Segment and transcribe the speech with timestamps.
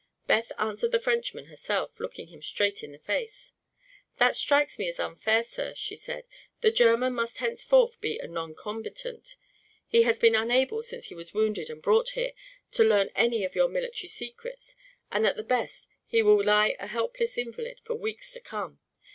[0.25, 3.53] Beth answered the Frenchman herself, looking him straight in the face.
[4.17, 6.49] "That strikes me as unfair, sir," said she.
[6.61, 9.35] "The German must henceforth be a noncombatant.
[9.85, 12.31] He has been unable, since he was wounded and brought here,
[12.71, 14.75] to learn any of your military secrets
[15.11, 18.79] and at the best he will lie a helpless invalid for weeks to come.